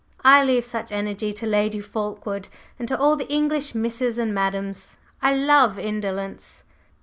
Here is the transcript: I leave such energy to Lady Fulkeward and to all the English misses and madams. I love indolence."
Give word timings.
I 0.23 0.43
leave 0.43 0.65
such 0.65 0.91
energy 0.91 1.31
to 1.31 1.45
Lady 1.45 1.79
Fulkeward 1.79 2.47
and 2.79 2.87
to 2.87 2.97
all 2.97 3.15
the 3.15 3.31
English 3.31 3.75
misses 3.75 4.17
and 4.17 4.33
madams. 4.33 4.97
I 5.21 5.35
love 5.35 5.77
indolence." 5.77 6.63